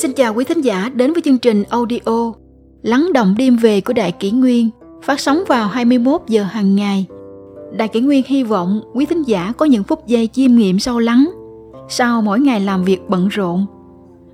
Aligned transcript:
Xin 0.00 0.12
chào 0.12 0.34
quý 0.34 0.44
thính 0.44 0.60
giả 0.60 0.90
đến 0.94 1.12
với 1.12 1.22
chương 1.22 1.38
trình 1.38 1.62
audio 1.62 2.32
Lắng 2.82 3.10
động 3.14 3.34
đêm 3.38 3.56
về 3.56 3.80
của 3.80 3.92
Đại 3.92 4.12
Kỷ 4.12 4.30
Nguyên 4.30 4.70
phát 5.02 5.20
sóng 5.20 5.42
vào 5.48 5.68
21 5.68 6.20
giờ 6.28 6.42
hàng 6.42 6.76
ngày. 6.76 7.06
Đại 7.72 7.88
Kỷ 7.88 8.00
Nguyên 8.00 8.22
hy 8.26 8.42
vọng 8.42 8.80
quý 8.94 9.06
thính 9.06 9.22
giả 9.22 9.52
có 9.58 9.66
những 9.66 9.84
phút 9.84 10.06
giây 10.06 10.26
chiêm 10.32 10.54
nghiệm 10.54 10.78
sâu 10.78 10.98
lắng 10.98 11.30
sau 11.88 12.22
mỗi 12.22 12.40
ngày 12.40 12.60
làm 12.60 12.84
việc 12.84 13.08
bận 13.08 13.28
rộn. 13.28 13.66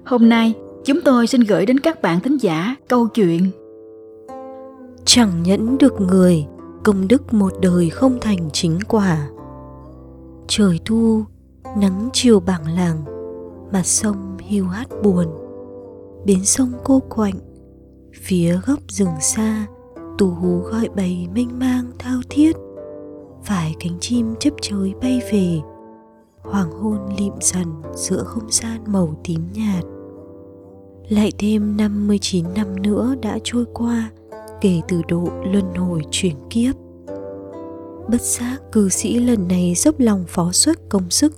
Hôm 0.05 0.29
nay, 0.29 0.55
chúng 0.85 1.00
tôi 1.00 1.27
xin 1.27 1.41
gửi 1.41 1.67
đến 1.67 1.80
các 1.80 2.03
bạn 2.03 2.21
thính 2.21 2.37
giả 2.37 2.77
câu 2.89 3.07
chuyện 3.07 3.51
Chẳng 5.05 5.43
nhẫn 5.43 5.79
được 5.79 6.01
người, 6.01 6.46
công 6.85 7.09
đức 7.09 7.35
một 7.35 7.53
đời 7.61 7.90
không 7.90 8.18
thành 8.21 8.51
chính 8.53 8.79
quả. 8.89 9.29
Trời 10.48 10.81
thu, 10.85 11.25
nắng 11.76 12.09
chiều 12.12 12.40
bảng 12.40 12.75
làng, 12.76 13.04
mặt 13.73 13.87
sông 13.87 14.37
hiu 14.39 14.67
hắt 14.67 14.89
buồn. 15.03 15.46
Bến 16.26 16.44
sông 16.44 16.72
cô 16.85 17.03
quạnh, 17.08 17.39
phía 18.22 18.58
góc 18.67 18.79
rừng 18.89 19.14
xa, 19.21 19.67
tù 20.18 20.30
hú 20.30 20.58
gọi 20.58 20.89
bầy 20.96 21.26
mênh 21.34 21.58
mang 21.58 21.90
thao 21.98 22.21
thiết. 22.30 22.57
Phải 23.44 23.75
cánh 23.80 23.98
chim 24.00 24.34
chấp 24.40 24.50
chới 24.62 24.94
bay 25.03 25.20
về, 25.32 25.61
hoàng 26.43 26.70
hôn 26.70 26.98
lịm 27.18 27.32
dần 27.40 27.67
giữa 27.94 28.22
không 28.25 28.50
gian 28.50 28.84
màu 28.86 29.20
tím 29.25 29.40
nhạt. 29.53 29.84
Lại 31.08 31.32
thêm 31.39 31.76
59 31.76 32.45
năm 32.55 32.83
nữa 32.83 33.14
đã 33.22 33.39
trôi 33.45 33.64
qua 33.75 34.11
kể 34.61 34.81
từ 34.89 35.03
độ 35.08 35.28
luân 35.53 35.75
hồi 35.75 36.03
chuyển 36.11 36.36
kiếp. 36.50 36.75
Bất 38.08 38.20
giác 38.20 38.58
cư 38.73 38.89
sĩ 38.89 39.19
lần 39.19 39.48
này 39.48 39.75
dốc 39.77 39.95
lòng 39.98 40.25
phó 40.29 40.53
xuất 40.53 40.79
công 40.89 41.11
sức, 41.11 41.33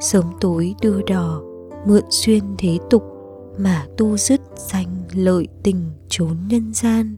sớm 0.00 0.24
tối 0.40 0.74
đưa 0.82 1.02
đò, 1.02 1.42
mượn 1.86 2.04
xuyên 2.10 2.42
thế 2.58 2.78
tục 2.90 3.13
mà 3.58 3.86
tu 3.96 4.16
dứt 4.16 4.40
danh 4.56 5.04
lợi 5.14 5.48
tình 5.62 5.90
trốn 6.08 6.36
nhân 6.48 6.72
gian. 6.74 7.16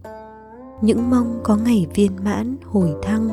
Những 0.83 1.11
mong 1.11 1.41
có 1.45 1.57
ngày 1.57 1.87
viên 1.95 2.13
mãn 2.25 2.57
hồi 2.65 2.95
thăng, 3.03 3.29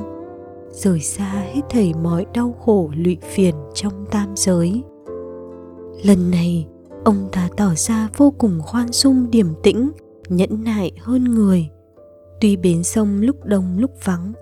rời 0.71 0.99
xa 0.99 1.45
hết 1.53 1.61
thảy 1.69 1.93
mọi 2.03 2.25
đau 2.33 2.55
khổ 2.65 2.91
lụy 2.95 3.17
phiền 3.21 3.55
trong 3.73 4.05
tam 4.11 4.33
giới. 4.35 4.83
Lần 6.03 6.31
này, 6.31 6.67
ông 7.03 7.29
ta 7.31 7.49
tỏ 7.57 7.73
ra 7.75 8.09
vô 8.17 8.33
cùng 8.37 8.61
khoan 8.61 8.87
dung 8.91 9.31
điềm 9.31 9.47
tĩnh, 9.63 9.91
nhẫn 10.29 10.63
nại 10.63 10.91
hơn 11.01 11.23
người. 11.23 11.69
Tuy 12.41 12.55
bến 12.55 12.83
sông 12.83 13.21
lúc 13.21 13.45
đông 13.45 13.77
lúc 13.79 13.91
vắng, 14.03 14.33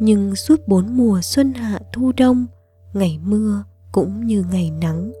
nhưng 0.00 0.36
suốt 0.36 0.68
bốn 0.68 0.96
mùa 0.96 1.20
xuân 1.22 1.52
hạ 1.52 1.80
thu 1.92 2.12
đông, 2.16 2.46
ngày 2.92 3.18
mưa 3.24 3.64
cũng 3.92 4.26
như 4.26 4.44
ngày 4.52 4.70
nắng 4.80 5.12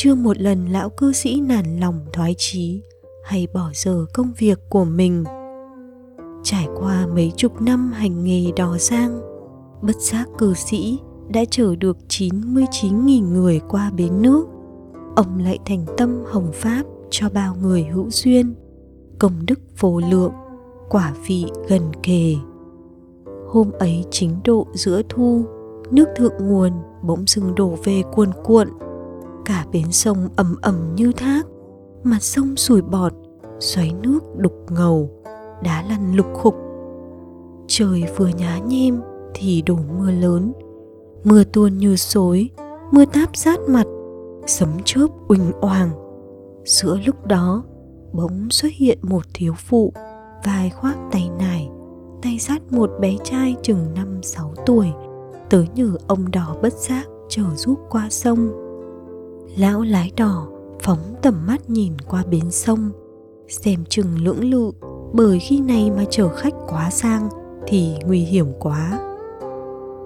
chưa 0.00 0.14
một 0.14 0.38
lần 0.40 0.66
lão 0.66 0.90
cư 0.90 1.12
sĩ 1.12 1.40
nản 1.40 1.80
lòng 1.80 2.06
thoái 2.12 2.34
chí 2.38 2.82
hay 3.24 3.48
bỏ 3.54 3.70
giờ 3.74 4.06
công 4.14 4.32
việc 4.38 4.58
của 4.68 4.84
mình 4.84 5.24
trải 6.42 6.68
qua 6.80 7.06
mấy 7.06 7.32
chục 7.36 7.62
năm 7.62 7.92
hành 7.92 8.24
nghề 8.24 8.52
đò 8.56 8.76
giang 8.78 9.20
bất 9.82 9.96
giác 9.96 10.28
cư 10.38 10.54
sĩ 10.54 10.98
đã 11.28 11.44
chở 11.50 11.76
được 11.76 11.96
99.000 12.08 13.32
người 13.32 13.60
qua 13.68 13.90
bến 13.90 14.22
nước. 14.22 14.46
Ông 15.16 15.38
lại 15.38 15.58
thành 15.66 15.84
tâm 15.96 16.22
hồng 16.26 16.50
pháp 16.52 16.82
cho 17.10 17.28
bao 17.30 17.56
người 17.62 17.84
hữu 17.84 18.10
duyên, 18.10 18.54
công 19.18 19.32
đức 19.46 19.60
vô 19.80 20.00
lượng, 20.10 20.32
quả 20.88 21.14
vị 21.26 21.46
gần 21.68 21.82
kề. 22.02 22.34
Hôm 23.48 23.70
ấy 23.78 24.04
chính 24.10 24.36
độ 24.44 24.66
giữa 24.74 25.02
thu, 25.08 25.44
nước 25.90 26.08
thượng 26.16 26.34
nguồn 26.40 26.72
bỗng 27.02 27.24
dưng 27.26 27.54
đổ 27.54 27.78
về 27.84 28.02
cuồn 28.12 28.30
cuộn. 28.44 28.68
Cả 29.48 29.66
bến 29.72 29.92
sông 29.92 30.28
ầm 30.36 30.56
ầm 30.62 30.94
như 30.94 31.12
thác, 31.12 31.46
mặt 32.02 32.22
sông 32.22 32.56
sủi 32.56 32.82
bọt, 32.82 33.12
xoáy 33.60 33.92
nước 34.02 34.20
đục 34.36 34.66
ngầu, 34.70 35.10
đá 35.62 35.84
lăn 35.88 36.16
lục 36.16 36.26
khục. 36.34 36.54
Trời 37.66 38.04
vừa 38.16 38.28
nhá 38.28 38.58
nhem 38.58 39.00
thì 39.34 39.62
đổ 39.62 39.76
mưa 39.98 40.10
lớn 40.10 40.52
mưa 41.24 41.44
tuôn 41.44 41.78
như 41.78 41.96
xối 41.96 42.50
mưa 42.92 43.04
táp 43.04 43.36
sát 43.36 43.60
mặt 43.68 43.86
sấm 44.46 44.68
chớp 44.84 45.06
uỳnh 45.28 45.52
oàng 45.60 45.90
giữa 46.64 46.98
lúc 47.06 47.26
đó 47.26 47.64
bỗng 48.12 48.50
xuất 48.50 48.68
hiện 48.72 48.98
một 49.02 49.22
thiếu 49.34 49.54
phụ 49.68 49.92
vai 50.44 50.70
khoác 50.70 50.96
tay 51.12 51.30
nải 51.38 51.68
tay 52.22 52.38
dắt 52.40 52.62
một 52.70 52.90
bé 53.00 53.16
trai 53.24 53.56
chừng 53.62 53.94
năm 53.94 54.22
sáu 54.22 54.54
tuổi 54.66 54.92
tới 55.50 55.68
nhờ 55.74 55.92
ông 56.06 56.30
đỏ 56.30 56.56
bất 56.62 56.72
giác 56.72 57.06
chở 57.28 57.44
giúp 57.56 57.78
qua 57.90 58.06
sông 58.10 58.67
lão 59.56 59.82
lái 59.82 60.12
đỏ 60.16 60.46
phóng 60.82 61.14
tầm 61.22 61.46
mắt 61.46 61.70
nhìn 61.70 61.92
qua 62.08 62.24
bến 62.30 62.50
sông, 62.50 62.90
xem 63.48 63.84
chừng 63.88 64.24
lưỡng 64.24 64.50
lự, 64.50 64.70
bởi 65.12 65.38
khi 65.38 65.60
này 65.60 65.90
mà 65.90 66.04
chở 66.10 66.28
khách 66.28 66.54
quá 66.68 66.90
sang 66.90 67.28
thì 67.66 67.94
nguy 68.06 68.20
hiểm 68.20 68.46
quá. 68.58 68.98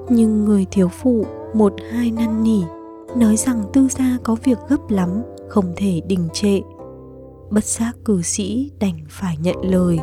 Nhưng 0.08 0.44
người 0.44 0.66
thiếu 0.70 0.88
phụ, 0.88 1.26
một 1.54 1.72
hai 1.90 2.10
năn 2.10 2.42
nỉ, 2.42 2.62
nói 3.16 3.36
rằng 3.36 3.64
tư 3.72 3.88
gia 3.90 4.18
có 4.24 4.36
việc 4.44 4.58
gấp 4.68 4.90
lắm, 4.90 5.22
không 5.48 5.72
thể 5.76 6.00
đình 6.06 6.28
trệ. 6.32 6.60
Bất 7.50 7.64
giác 7.64 7.96
cử 8.04 8.22
sĩ 8.22 8.70
đành 8.80 8.98
phải 9.08 9.36
nhận 9.42 9.56
lời. 9.62 9.98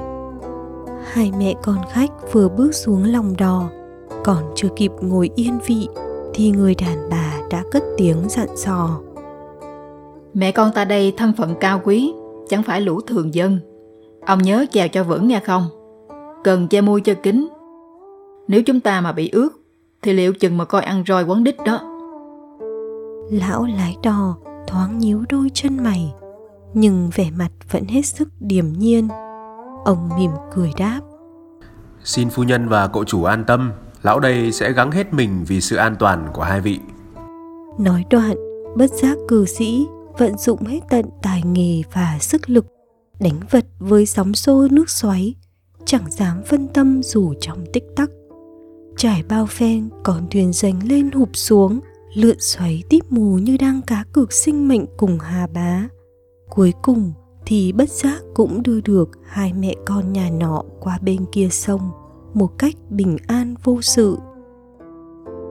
Hai 1.11 1.31
mẹ 1.39 1.53
con 1.63 1.77
khách 1.91 2.11
vừa 2.31 2.49
bước 2.49 2.75
xuống 2.75 3.03
lòng 3.03 3.37
đò, 3.37 3.69
còn 4.23 4.43
chưa 4.55 4.69
kịp 4.75 4.91
ngồi 5.01 5.29
yên 5.35 5.59
vị, 5.67 5.87
thì 6.33 6.51
người 6.51 6.75
đàn 6.75 7.09
bà 7.09 7.39
đã 7.49 7.63
cất 7.71 7.83
tiếng 7.97 8.29
dặn 8.29 8.47
dò 8.55 9.01
mẹ 10.33 10.51
con 10.51 10.71
ta 10.71 10.85
đây 10.85 11.13
thân 11.17 11.33
phận 11.37 11.55
cao 11.59 11.81
quý 11.83 12.13
chẳng 12.49 12.63
phải 12.63 12.81
lũ 12.81 13.01
thường 13.01 13.33
dân. 13.33 13.59
Ông 14.25 14.39
nhớ 14.43 14.65
chèo 14.71 14.87
cho 14.87 15.03
vững 15.03 15.27
nghe 15.27 15.39
không? 15.39 15.67
Cần 16.43 16.67
che 16.67 16.81
môi 16.81 17.01
cho 17.01 17.13
kín. 17.13 17.47
Nếu 18.47 18.63
chúng 18.63 18.79
ta 18.79 19.01
mà 19.01 19.11
bị 19.11 19.29
ướt 19.29 19.49
thì 20.01 20.13
liệu 20.13 20.33
chừng 20.33 20.57
mà 20.57 20.65
coi 20.65 20.81
ăn 20.81 21.03
roi 21.07 21.23
quấn 21.23 21.43
đít 21.43 21.55
đó? 21.65 21.79
Lão 23.31 23.65
lái 23.65 23.97
đò 24.03 24.37
thoáng 24.67 24.99
nhíu 24.99 25.23
đôi 25.29 25.51
chân 25.53 25.77
mày 25.83 26.13
nhưng 26.73 27.09
vẻ 27.15 27.31
mặt 27.37 27.49
vẫn 27.71 27.85
hết 27.85 28.01
sức 28.01 28.29
điềm 28.39 28.65
nhiên. 28.77 29.07
Ông 29.85 30.09
mỉm 30.17 30.31
cười 30.53 30.71
đáp. 30.77 30.99
Xin 32.03 32.29
phu 32.29 32.43
nhân 32.43 32.69
và 32.69 32.87
cậu 32.87 33.03
chủ 33.03 33.23
an 33.23 33.43
tâm 33.47 33.71
lão 34.03 34.19
đây 34.19 34.51
sẽ 34.51 34.71
gắng 34.71 34.91
hết 34.91 35.13
mình 35.13 35.43
vì 35.47 35.61
sự 35.61 35.75
an 35.75 35.95
toàn 35.99 36.27
của 36.33 36.41
hai 36.41 36.61
vị. 36.61 36.79
Nói 37.79 38.05
đoạn 38.09 38.35
bất 38.77 38.91
giác 38.91 39.17
cư 39.27 39.45
sĩ 39.45 39.87
vận 40.19 40.37
dụng 40.37 40.65
hết 40.65 40.79
tận 40.89 41.05
tài 41.21 41.43
nghề 41.43 41.81
và 41.93 42.17
sức 42.21 42.49
lực 42.49 42.65
đánh 43.19 43.39
vật 43.51 43.65
với 43.79 44.05
sóng 44.05 44.33
xô 44.33 44.67
nước 44.71 44.89
xoáy, 44.89 45.35
chẳng 45.85 46.11
dám 46.11 46.41
phân 46.45 46.67
tâm 46.67 47.03
dù 47.03 47.33
trong 47.39 47.65
tích 47.73 47.83
tắc. 47.95 48.09
Trải 48.97 49.23
bao 49.29 49.45
phen 49.45 49.89
còn 50.03 50.27
thuyền 50.31 50.53
dành 50.53 50.79
lên 50.87 51.11
hụp 51.11 51.29
xuống, 51.33 51.79
lượn 52.13 52.35
xoáy 52.39 52.83
tít 52.89 53.11
mù 53.11 53.37
như 53.37 53.57
đang 53.57 53.81
cá 53.81 54.03
cược 54.13 54.33
sinh 54.33 54.67
mệnh 54.67 54.85
cùng 54.97 55.19
hà 55.19 55.47
bá. 55.47 55.87
Cuối 56.49 56.73
cùng 56.81 57.13
thì 57.45 57.71
bất 57.71 57.89
giác 57.89 58.21
cũng 58.33 58.63
đưa 58.63 58.81
được 58.81 59.09
hai 59.23 59.53
mẹ 59.53 59.75
con 59.85 60.13
nhà 60.13 60.29
nọ 60.29 60.63
qua 60.79 60.99
bên 61.01 61.25
kia 61.31 61.47
sông 61.51 61.91
một 62.33 62.57
cách 62.57 62.75
bình 62.89 63.17
an 63.27 63.55
vô 63.63 63.81
sự. 63.81 64.17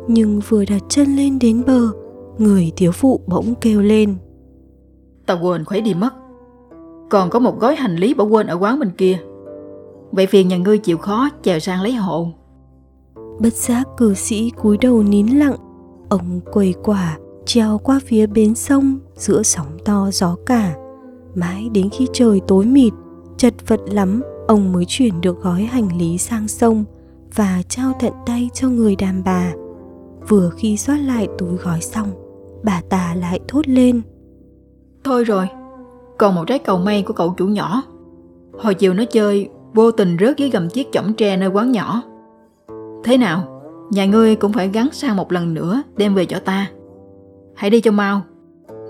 Nhưng 0.08 0.40
vừa 0.48 0.64
đặt 0.64 0.82
chân 0.88 1.16
lên 1.16 1.38
đến 1.38 1.62
bờ, 1.66 1.92
người 2.38 2.72
thiếu 2.76 2.92
phụ 2.92 3.20
bỗng 3.26 3.54
kêu 3.60 3.82
lên 3.82 4.16
tao 5.28 5.38
quên 5.42 5.64
khuấy 5.64 5.80
đi 5.80 5.94
mất. 5.94 6.10
Còn 7.10 7.30
có 7.30 7.38
một 7.38 7.60
gói 7.60 7.76
hành 7.76 7.96
lý 7.96 8.14
bỏ 8.14 8.24
quên 8.24 8.46
ở 8.46 8.56
quán 8.56 8.80
bên 8.80 8.90
kia. 8.90 9.18
Vậy 10.12 10.26
phiền 10.26 10.48
nhà 10.48 10.56
ngươi 10.56 10.78
chịu 10.78 10.98
khó 10.98 11.28
chèo 11.42 11.58
sang 11.58 11.82
lấy 11.82 11.92
hộ 11.92 12.32
bất 13.40 13.54
giác 13.54 13.88
cử 13.96 14.14
sĩ 14.14 14.50
cúi 14.50 14.78
đầu 14.78 15.02
nín 15.02 15.26
lặng. 15.26 15.56
Ông 16.08 16.40
quầy 16.52 16.74
quả 16.84 17.18
trèo 17.46 17.78
qua 17.78 18.00
phía 18.06 18.26
bến 18.26 18.54
sông 18.54 18.98
giữa 19.14 19.42
sóng 19.42 19.78
to 19.84 20.10
gió 20.12 20.36
cả. 20.46 20.76
Mãi 21.34 21.68
đến 21.72 21.90
khi 21.90 22.06
trời 22.12 22.40
tối 22.48 22.64
mịt, 22.64 22.92
chật 23.36 23.54
vật 23.66 23.80
lắm, 23.86 24.22
ông 24.48 24.72
mới 24.72 24.84
chuyển 24.88 25.20
được 25.20 25.42
gói 25.42 25.62
hành 25.62 25.98
lý 25.98 26.18
sang 26.18 26.48
sông 26.48 26.84
và 27.34 27.62
trao 27.68 27.92
tận 28.00 28.12
tay 28.26 28.50
cho 28.54 28.68
người 28.68 28.96
đàn 28.96 29.24
bà. 29.24 29.52
Vừa 30.28 30.50
khi 30.56 30.76
xoát 30.76 31.00
lại 31.00 31.28
túi 31.38 31.56
gói 31.56 31.80
xong, 31.80 32.08
bà 32.64 32.82
ta 32.88 33.14
lại 33.14 33.40
thốt 33.48 33.68
lên 33.68 34.02
thôi 35.04 35.24
rồi 35.24 35.48
còn 36.18 36.34
một 36.34 36.44
trái 36.46 36.58
cầu 36.58 36.78
may 36.78 37.02
của 37.02 37.14
cậu 37.14 37.34
chủ 37.36 37.46
nhỏ 37.46 37.82
hồi 38.58 38.74
chiều 38.74 38.94
nó 38.94 39.04
chơi 39.04 39.48
vô 39.74 39.90
tình 39.90 40.16
rớt 40.20 40.36
dưới 40.36 40.50
gầm 40.50 40.68
chiếc 40.68 40.92
chõng 40.92 41.14
tre 41.14 41.36
nơi 41.36 41.48
quán 41.48 41.72
nhỏ 41.72 42.02
Thế 43.04 43.16
nào, 43.16 43.62
nhà 43.90 44.06
ngươi 44.06 44.36
cũng 44.36 44.52
phải 44.52 44.68
gắn 44.68 44.88
sang 44.92 45.16
một 45.16 45.32
lần 45.32 45.54
nữa 45.54 45.82
đem 45.96 46.14
về 46.14 46.26
cho 46.26 46.38
ta. 46.38 46.70
Hãy 47.54 47.70
đi 47.70 47.80
cho 47.80 47.90
mau. 47.90 48.22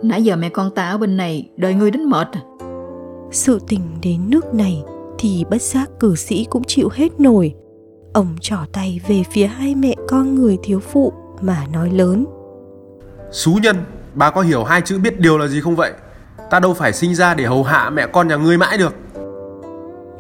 Nãy 0.03 0.25
giờ 0.25 0.37
mẹ 0.37 0.49
con 0.49 0.71
ta 0.71 0.89
ở 0.89 0.99
bên 0.99 1.17
này 1.17 1.51
đợi 1.57 1.75
ngươi 1.75 1.91
đến 1.91 2.05
mệt. 2.05 2.29
Sự 3.31 3.61
tình 3.69 3.81
đến 4.03 4.21
nước 4.29 4.55
này 4.55 4.83
thì 5.19 5.45
bất 5.51 5.63
giác 5.63 5.91
cử 6.01 6.15
sĩ 6.15 6.47
cũng 6.51 6.65
chịu 6.65 6.89
hết 6.93 7.21
nổi. 7.21 7.55
Ông 8.13 8.27
trỏ 8.41 8.57
tay 8.73 9.01
về 9.09 9.23
phía 9.31 9.47
hai 9.47 9.75
mẹ 9.75 9.95
con 10.09 10.35
người 10.35 10.59
thiếu 10.63 10.81
phụ 10.81 11.13
mà 11.41 11.67
nói 11.73 11.91
lớn. 11.91 12.25
Xú 13.31 13.59
nhân, 13.63 13.77
bà 14.19 14.31
có 14.31 14.41
hiểu 14.41 14.65
hai 14.65 14.83
chữ 14.85 14.99
biết 14.99 15.21
điều 15.21 15.39
là 15.39 15.47
gì 15.47 15.61
không 15.61 15.77
vậy? 15.77 15.93
Ta 16.51 16.61
đâu 16.61 16.75
phải 16.75 16.93
sinh 16.93 17.15
ra 17.15 17.35
để 17.35 17.45
hầu 17.45 17.63
hạ 17.63 17.91
mẹ 17.91 18.07
con 18.07 18.29
nhà 18.29 18.37
ngươi 18.37 18.59
mãi 18.59 18.79
được. 18.79 18.95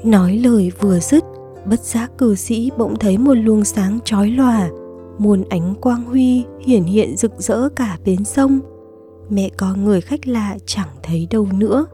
Nói 0.04 0.36
lời 0.36 0.72
vừa 0.80 0.98
dứt, 0.98 1.24
Bất 1.64 1.80
giác 1.80 2.10
cử 2.18 2.34
sĩ 2.34 2.70
bỗng 2.76 2.96
thấy 2.96 3.18
một 3.18 3.34
luồng 3.34 3.64
sáng 3.64 3.98
chói 4.04 4.30
lòa, 4.30 4.68
Muôn 5.18 5.44
ánh 5.48 5.74
quang 5.80 6.04
huy 6.04 6.44
hiển 6.60 6.82
hiện 6.82 7.16
rực 7.16 7.32
rỡ 7.38 7.68
cả 7.76 7.98
bến 8.04 8.24
sông. 8.24 8.60
Mẹ 9.28 9.48
con 9.56 9.84
người 9.84 10.00
khách 10.00 10.26
lạ 10.26 10.56
chẳng 10.66 10.88
thấy 11.02 11.26
đâu 11.30 11.48
nữa, 11.52 11.86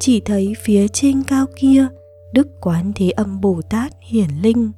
Chỉ 0.00 0.20
thấy 0.20 0.54
phía 0.62 0.88
trên 0.88 1.22
cao 1.22 1.46
kia, 1.56 1.86
Đức 2.32 2.46
Quán 2.60 2.92
Thế 2.96 3.10
Âm 3.10 3.40
Bồ 3.40 3.60
Tát 3.70 3.92
hiển 4.00 4.28
linh. 4.42 4.72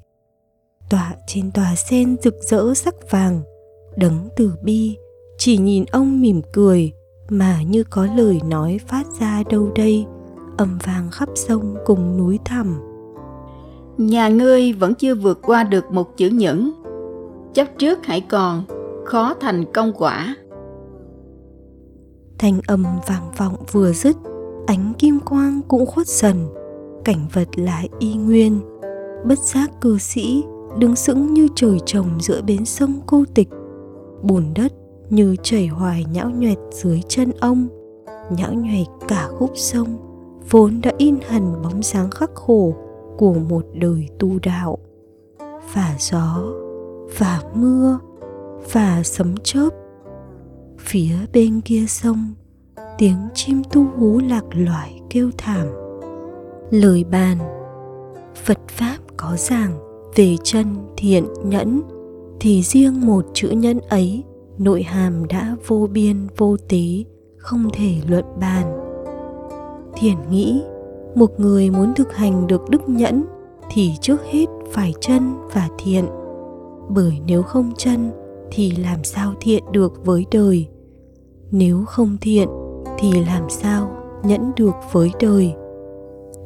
Tọa 0.90 1.14
trên 1.26 1.50
tòa 1.50 1.74
sen 1.76 2.16
rực 2.22 2.34
rỡ 2.40 2.74
sắc 2.74 2.94
vàng, 3.10 3.40
Đấng 3.96 4.28
từ 4.36 4.52
bi 4.62 4.96
chỉ 5.38 5.56
nhìn 5.56 5.84
ông 5.92 6.20
mỉm 6.20 6.42
cười 6.52 6.92
Mà 7.28 7.62
như 7.62 7.84
có 7.84 8.06
lời 8.16 8.40
nói 8.44 8.78
phát 8.86 9.06
ra 9.20 9.42
đâu 9.50 9.70
đây 9.74 10.06
Âm 10.56 10.78
vang 10.84 11.10
khắp 11.10 11.28
sông 11.34 11.76
cùng 11.86 12.18
núi 12.18 12.38
thẳm. 12.44 12.80
Nhà 13.98 14.28
ngươi 14.28 14.72
vẫn 14.72 14.94
chưa 14.94 15.14
vượt 15.14 15.38
qua 15.42 15.64
được 15.64 15.90
một 15.90 16.16
chữ 16.16 16.28
nhẫn. 16.28 16.72
Chấp 17.54 17.66
trước 17.78 18.06
hãy 18.06 18.20
còn 18.20 18.64
Khó 19.04 19.34
thành 19.34 19.64
công 19.72 19.92
quả. 19.92 20.36
Thanh 22.38 22.60
âm 22.66 22.84
vang 23.06 23.30
vọng 23.36 23.56
vừa 23.72 23.92
dứt 23.92 24.16
Ánh 24.66 24.92
kim 24.98 25.20
quang 25.20 25.60
cũng 25.68 25.86
khuất 25.86 26.06
dần 26.06 26.48
Cảnh 27.04 27.26
vật 27.32 27.48
lại 27.56 27.88
y 27.98 28.14
nguyên. 28.14 28.60
Bất 29.24 29.38
giác 29.38 29.70
cư 29.80 29.98
sĩ 29.98 30.44
đứng 30.78 30.96
sững 30.96 31.34
như 31.34 31.48
trời 31.54 31.78
trồng 31.86 32.20
giữa 32.20 32.42
bến 32.42 32.64
sông 32.64 33.00
cô 33.06 33.24
tịch. 33.34 33.48
Bùn 34.22 34.44
đất 34.54 34.72
như 35.10 35.36
chảy 35.42 35.66
hoài 35.66 36.04
nhão 36.12 36.30
nhoẹt 36.30 36.58
dưới 36.70 37.02
chân 37.08 37.32
ông, 37.40 37.68
nhão 38.30 38.54
nhoẹt 38.54 38.86
cả 39.08 39.28
khúc 39.38 39.50
sông, 39.54 39.96
vốn 40.50 40.80
đã 40.82 40.92
in 40.98 41.18
hẳn 41.28 41.62
bóng 41.62 41.82
dáng 41.82 42.10
khắc 42.10 42.30
khổ 42.34 42.74
của 43.16 43.34
một 43.34 43.66
đời 43.74 44.08
tu 44.18 44.38
đạo. 44.42 44.78
Và 45.74 45.96
gió 45.98 46.44
và 47.18 47.42
mưa 47.54 47.98
và 48.72 49.02
sấm 49.04 49.34
chớp, 49.42 49.68
phía 50.78 51.12
bên 51.32 51.60
kia 51.60 51.84
sông, 51.88 52.34
tiếng 52.98 53.28
chim 53.34 53.62
tu 53.72 53.84
hú 53.96 54.20
lạc 54.28 54.44
loài 54.50 55.00
kêu 55.10 55.30
thảm. 55.38 55.66
Lời 56.70 57.04
bàn, 57.04 57.38
phật 58.44 58.58
pháp 58.68 58.96
có 59.16 59.36
giảng 59.36 59.78
về 60.16 60.36
chân 60.42 60.66
thiện 60.96 61.24
nhẫn, 61.44 61.82
thì 62.40 62.62
riêng 62.62 63.06
một 63.06 63.26
chữ 63.34 63.48
nhẫn 63.48 63.78
ấy 63.78 64.24
nội 64.58 64.82
hàm 64.82 65.26
đã 65.28 65.56
vô 65.66 65.88
biên, 65.92 66.16
vô 66.36 66.56
tế 66.68 67.04
không 67.36 67.68
thể 67.72 67.94
luận 68.08 68.24
bàn. 68.40 68.78
Thiền 69.96 70.16
nghĩ, 70.30 70.62
một 71.14 71.40
người 71.40 71.70
muốn 71.70 71.94
thực 71.94 72.14
hành 72.14 72.46
được 72.46 72.70
đức 72.70 72.88
nhẫn 72.88 73.24
thì 73.70 73.92
trước 74.00 74.24
hết 74.24 74.46
phải 74.72 74.94
chân 75.00 75.34
và 75.52 75.68
thiện. 75.78 76.04
Bởi 76.88 77.20
nếu 77.26 77.42
không 77.42 77.72
chân 77.76 78.10
thì 78.50 78.70
làm 78.70 79.04
sao 79.04 79.34
thiện 79.40 79.64
được 79.72 80.06
với 80.06 80.26
đời? 80.30 80.68
Nếu 81.50 81.84
không 81.84 82.16
thiện 82.20 82.48
thì 82.98 83.24
làm 83.24 83.50
sao 83.50 83.90
nhẫn 84.22 84.52
được 84.56 84.74
với 84.92 85.10
đời? 85.20 85.54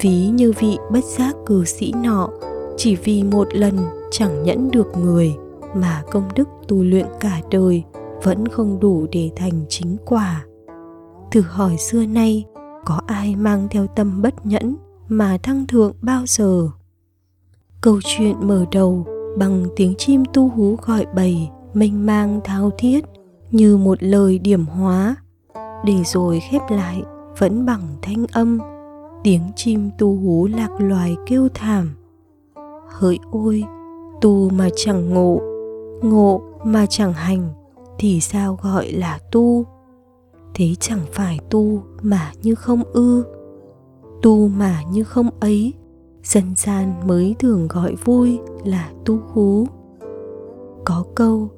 Ví 0.01 0.27
như 0.27 0.53
vị 0.59 0.77
bất 0.91 1.03
giác 1.03 1.35
cử 1.45 1.65
sĩ 1.65 1.93
nọ, 2.03 2.29
chỉ 2.77 2.95
vì 2.95 3.23
một 3.23 3.47
lần 3.51 3.77
chẳng 4.11 4.43
nhẫn 4.43 4.71
được 4.71 4.87
người 4.97 5.35
mà 5.75 6.03
công 6.11 6.23
đức 6.35 6.49
tu 6.67 6.83
luyện 6.83 7.05
cả 7.19 7.41
đời 7.51 7.83
vẫn 8.23 8.47
không 8.47 8.79
đủ 8.79 9.07
để 9.11 9.31
thành 9.35 9.65
chính 9.69 9.97
quả. 10.05 10.45
Thử 11.31 11.41
hỏi 11.41 11.77
xưa 11.77 12.05
nay, 12.05 12.45
có 12.85 13.01
ai 13.07 13.35
mang 13.35 13.67
theo 13.71 13.87
tâm 13.87 14.21
bất 14.21 14.45
nhẫn 14.45 14.75
mà 15.07 15.37
thăng 15.43 15.67
thượng 15.67 15.93
bao 16.01 16.23
giờ? 16.27 16.69
Câu 17.81 17.99
chuyện 18.03 18.35
mở 18.41 18.65
đầu 18.71 19.05
bằng 19.37 19.65
tiếng 19.75 19.93
chim 19.97 20.23
tu 20.33 20.49
hú 20.49 20.75
gọi 20.81 21.05
bầy, 21.15 21.49
mênh 21.73 22.05
mang 22.05 22.39
thao 22.43 22.71
thiết 22.77 23.05
như 23.51 23.77
một 23.77 24.03
lời 24.03 24.39
điểm 24.39 24.65
hóa. 24.65 25.15
Để 25.85 25.95
rồi 26.05 26.39
khép 26.39 26.61
lại, 26.69 27.03
vẫn 27.37 27.65
bằng 27.65 27.81
thanh 28.01 28.25
âm, 28.31 28.59
tiếng 29.23 29.41
chim 29.55 29.89
tu 29.97 30.15
hú 30.15 30.47
lạc 30.47 30.69
loài 30.79 31.15
kêu 31.25 31.47
thảm. 31.53 31.95
Hỡi 32.89 33.19
ôi 33.31 33.63
tu 34.21 34.49
mà 34.49 34.69
chẳng 34.75 35.13
ngộ 35.13 35.41
ngộ 36.01 36.41
mà 36.63 36.85
chẳng 36.85 37.13
hành 37.13 37.62
thì 38.03 38.19
sao 38.19 38.59
gọi 38.61 38.91
là 38.91 39.19
tu? 39.31 39.65
Thế 40.53 40.75
chẳng 40.79 40.99
phải 41.11 41.39
tu 41.49 41.83
mà 42.01 42.31
như 42.41 42.55
không 42.55 42.83
ư? 42.83 43.23
Tu 44.21 44.47
mà 44.47 44.81
như 44.91 45.03
không 45.03 45.29
ấy, 45.39 45.73
dân 46.23 46.43
gian 46.57 47.07
mới 47.07 47.35
thường 47.39 47.67
gọi 47.67 47.95
vui 47.95 48.39
là 48.63 48.91
tu 49.05 49.19
hú. 49.33 49.67
Có 50.85 51.03
câu, 51.15 51.49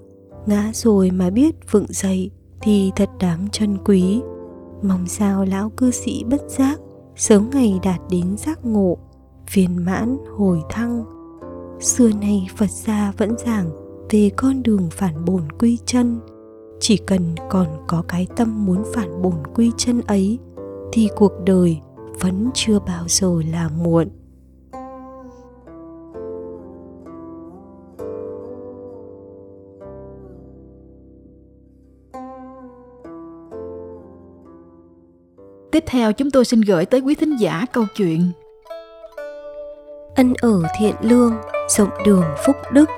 ngã 0.46 0.72
rồi 0.74 1.12
mà 1.12 1.30
biết 1.30 1.72
vựng 1.72 1.86
dậy 1.90 2.32
thì 2.62 2.92
thật 2.96 3.10
đáng 3.20 3.48
trân 3.52 3.78
quý. 3.86 4.22
Mong 4.82 5.08
sao 5.08 5.46
lão 5.46 5.70
cư 5.70 5.92
sĩ 5.92 6.24
bất 6.24 6.42
giác, 6.48 6.80
sớm 7.16 7.50
ngày 7.54 7.80
đạt 7.84 8.00
đến 8.10 8.38
giác 8.38 8.66
ngộ, 8.66 8.98
viên 9.54 9.86
mãn 9.86 10.18
hồi 10.38 10.62
thăng. 10.70 11.04
Xưa 11.80 12.10
nay 12.22 12.48
phật 12.58 12.70
gia 12.70 13.14
vẫn 13.18 13.38
giảng 13.46 13.70
về 14.10 14.30
con 14.36 14.64
đường 14.64 14.90
phản 14.92 15.26
bổn 15.26 15.52
quy 15.60 15.78
chân 15.86 16.20
chỉ 16.80 16.98
cần 16.98 17.36
còn 17.50 17.68
có 17.88 18.04
cái 18.08 18.28
tâm 18.36 18.66
muốn 18.66 18.84
phản 18.94 19.22
bổn 19.22 19.48
quy 19.56 19.72
chân 19.78 20.02
ấy 20.08 20.40
thì 20.92 21.10
cuộc 21.16 21.32
đời 21.46 21.80
vẫn 22.20 22.50
chưa 22.54 22.80
bao 22.80 23.04
giờ 23.08 23.42
là 23.52 23.70
muộn. 23.84 24.10
Tiếp 35.72 35.84
theo 35.88 36.14
chúng 36.14 36.32
tôi 36.32 36.46
xin 36.46 36.62
gửi 36.62 36.86
tới 36.86 37.00
quý 37.00 37.16
thính 37.16 37.36
giả 37.40 37.66
câu 37.74 37.86
chuyện. 37.96 38.32
Ân 40.16 40.34
ở 40.42 40.64
thiện 40.80 40.96
lương 41.02 41.34
rộng 41.70 41.90
đường 42.06 42.24
phúc 42.46 42.56
đức. 42.74 42.90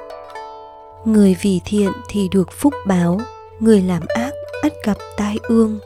Người 1.06 1.36
vì 1.42 1.62
thiện 1.66 1.92
thì 2.10 2.30
được 2.32 2.52
phúc 2.52 2.74
báo 2.88 3.18
người 3.60 3.82
làm 3.82 4.02
ác 4.08 4.34
ắt 4.62 4.72
gặp 4.86 4.98
tai 5.18 5.38
ương. 5.44 5.80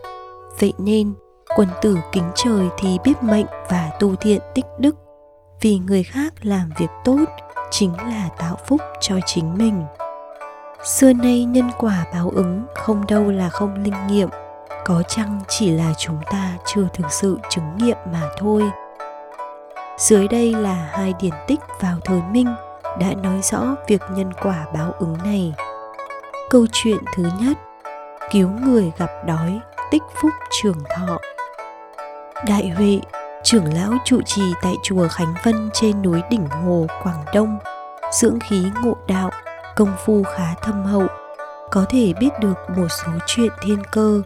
Vậy 0.59 0.73
nên 0.77 1.13
quân 1.55 1.67
tử 1.81 1.97
kính 2.11 2.31
trời 2.35 2.67
thì 2.79 2.97
biết 3.03 3.23
mệnh 3.23 3.45
và 3.69 3.91
tu 3.99 4.15
thiện 4.15 4.41
tích 4.55 4.65
đức. 4.79 4.95
Vì 5.61 5.77
người 5.77 6.03
khác 6.03 6.33
làm 6.41 6.69
việc 6.77 6.89
tốt, 7.05 7.25
chính 7.71 7.93
là 7.93 8.29
tạo 8.37 8.57
phúc 8.67 8.81
cho 9.01 9.15
chính 9.25 9.57
mình. 9.57 9.83
Xưa 10.83 11.13
nay 11.13 11.43
nhân 11.43 11.69
quả 11.77 12.05
báo 12.13 12.31
ứng 12.35 12.65
không 12.75 13.05
đâu 13.07 13.23
là 13.23 13.49
không 13.49 13.83
linh 13.83 14.07
nghiệm. 14.07 14.29
Có 14.85 15.03
chăng 15.07 15.39
chỉ 15.47 15.71
là 15.71 15.93
chúng 15.97 16.17
ta 16.31 16.57
chưa 16.65 16.87
thực 16.93 17.11
sự 17.11 17.37
chứng 17.49 17.77
nghiệm 17.77 17.97
mà 18.11 18.21
thôi? 18.37 18.63
Dưới 19.97 20.27
đây 20.27 20.53
là 20.55 20.89
hai 20.91 21.13
điển 21.21 21.33
tích 21.47 21.59
vào 21.79 21.97
thời 22.03 22.21
minh 22.31 22.55
đã 22.99 23.13
nói 23.23 23.41
rõ 23.43 23.75
việc 23.87 24.01
nhân 24.11 24.33
quả 24.33 24.65
báo 24.73 24.91
ứng 24.99 25.17
này 25.23 25.53
câu 26.51 26.65
chuyện 26.71 26.97
thứ 27.15 27.23
nhất, 27.39 27.57
cứu 28.31 28.49
người 28.49 28.91
gặp 28.97 29.09
đói, 29.27 29.59
tích 29.91 30.01
phúc 30.21 30.31
trường 30.61 30.77
thọ. 30.95 31.17
Đại 32.47 32.69
huệ, 32.69 32.99
trưởng 33.43 33.73
lão 33.73 33.93
trụ 34.05 34.21
trì 34.25 34.41
tại 34.61 34.75
chùa 34.83 35.07
khánh 35.07 35.33
vân 35.43 35.69
trên 35.73 36.01
núi 36.01 36.21
đỉnh 36.29 36.47
hồ, 36.47 36.87
quảng 37.03 37.25
đông, 37.33 37.57
dưỡng 38.11 38.39
khí 38.39 38.63
ngộ 38.83 38.95
đạo, 39.07 39.29
công 39.75 39.95
phu 40.05 40.23
khá 40.23 40.53
thâm 40.61 40.83
hậu, 40.83 41.07
có 41.71 41.85
thể 41.89 42.13
biết 42.19 42.29
được 42.39 42.57
một 42.77 42.87
số 42.89 43.11
chuyện 43.27 43.51
thiên 43.61 43.83
cơ. 43.91 44.21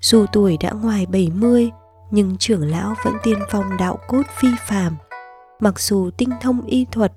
Dù 0.00 0.26
tuổi 0.32 0.56
đã 0.60 0.70
ngoài 0.70 1.06
70 1.06 1.70
nhưng 2.10 2.36
trưởng 2.38 2.70
lão 2.70 2.94
vẫn 3.04 3.14
tiên 3.22 3.38
phong 3.50 3.76
đạo 3.76 3.98
cốt 4.08 4.22
phi 4.40 4.48
phàm. 4.66 4.96
Mặc 5.60 5.80
dù 5.80 6.10
tinh 6.16 6.30
thông 6.40 6.62
y 6.66 6.86
thuật, 6.92 7.12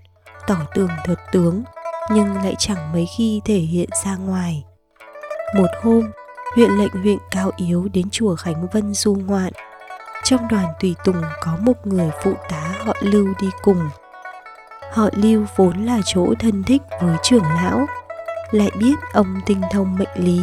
tỏ 0.47 0.57
tường 0.75 0.89
thuật 1.05 1.19
tướng 1.31 1.63
nhưng 2.12 2.35
lại 2.35 2.55
chẳng 2.59 2.91
mấy 2.93 3.07
khi 3.17 3.41
thể 3.45 3.57
hiện 3.57 3.89
ra 4.05 4.15
ngoài. 4.15 4.63
Một 5.55 5.67
hôm, 5.81 6.12
huyện 6.55 6.69
lệnh 6.69 6.91
huyện 6.91 7.17
cao 7.31 7.51
yếu 7.57 7.88
đến 7.93 8.09
chùa 8.09 8.35
khánh 8.35 8.67
vân 8.74 8.93
du 8.93 9.15
ngoạn. 9.15 9.53
Trong 10.24 10.47
đoàn 10.47 10.65
tùy 10.79 10.95
tùng 11.03 11.21
có 11.41 11.57
một 11.62 11.88
người 11.88 12.12
phụ 12.24 12.33
tá 12.50 12.74
họ 12.85 12.93
lưu 13.01 13.27
đi 13.41 13.50
cùng. 13.62 13.89
Họ 14.91 15.09
lưu 15.13 15.45
vốn 15.55 15.85
là 15.85 16.01
chỗ 16.05 16.33
thân 16.39 16.63
thích 16.63 16.81
với 17.01 17.17
trưởng 17.24 17.43
lão, 17.43 17.85
lại 18.51 18.71
biết 18.79 18.95
ông 19.13 19.41
tinh 19.45 19.62
thông 19.71 19.95
mệnh 19.95 20.09
lý, 20.15 20.39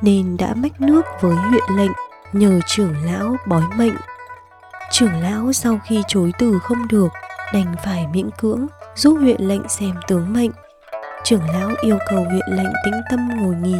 nên 0.00 0.36
đã 0.36 0.54
mách 0.54 0.80
nước 0.80 1.02
với 1.20 1.34
huyện 1.34 1.64
lệnh 1.76 1.90
nhờ 2.32 2.60
trưởng 2.66 3.04
lão 3.04 3.36
bói 3.46 3.62
mệnh. 3.76 3.94
Trưởng 4.90 5.22
lão 5.22 5.52
sau 5.52 5.78
khi 5.86 6.02
chối 6.08 6.32
từ 6.38 6.58
không 6.62 6.88
được, 6.88 7.08
đành 7.52 7.74
phải 7.84 8.06
miễn 8.12 8.30
cưỡng 8.30 8.66
giúp 8.94 9.14
huyện 9.20 9.40
lệnh 9.40 9.68
xem 9.68 9.94
tướng 10.08 10.32
mệnh 10.32 10.50
trưởng 11.24 11.50
lão 11.52 11.70
yêu 11.80 11.98
cầu 12.06 12.24
huyện 12.24 12.46
lệnh 12.48 12.72
tĩnh 12.84 13.00
tâm 13.10 13.28
ngồi 13.36 13.54
nghỉ. 13.54 13.78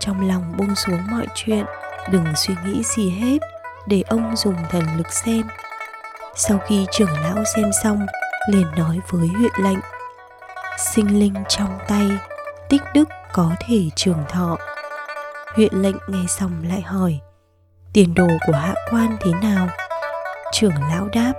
Trong 0.00 0.28
lòng 0.28 0.54
buông 0.56 0.74
xuống 0.74 1.00
mọi 1.10 1.26
chuyện 1.34 1.64
đừng 2.10 2.24
suy 2.36 2.54
nghĩ 2.64 2.82
gì 2.96 3.10
hết 3.10 3.38
để 3.86 4.02
ông 4.08 4.36
dùng 4.36 4.56
thần 4.70 4.84
lực 4.96 5.12
xem. 5.12 5.42
Sau 6.34 6.58
khi 6.58 6.86
trưởng 6.92 7.20
lão 7.22 7.44
xem 7.56 7.70
xong, 7.82 8.06
liền 8.46 8.66
nói 8.76 8.98
với 9.10 9.28
huyện 9.28 9.52
lệnh. 9.62 9.78
Sinh 10.78 11.20
linh 11.20 11.34
trong 11.48 11.78
tay 11.88 12.10
tích 12.68 12.82
đức 12.94 13.08
có 13.32 13.50
thể 13.66 13.80
trường 13.96 14.24
thọ. 14.28 14.56
Huyện 15.54 15.74
lệnh 15.74 15.96
nghe 16.08 16.24
xong 16.28 16.62
lại 16.68 16.80
hỏi 16.80 17.20
tiền 17.92 18.14
đồ 18.14 18.26
của 18.46 18.52
hạ 18.52 18.74
quan 18.90 19.16
thế 19.20 19.30
nào? 19.42 19.68
Trưởng 20.52 20.74
lão 20.90 21.08
đáp 21.12 21.32